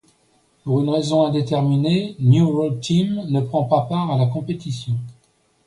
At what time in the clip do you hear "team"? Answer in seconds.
2.79-3.23